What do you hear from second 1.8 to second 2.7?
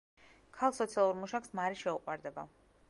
შეუყვარდება.